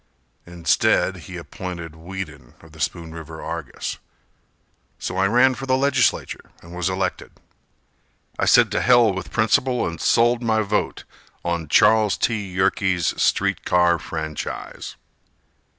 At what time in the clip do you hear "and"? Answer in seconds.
6.63-6.73, 9.85-10.01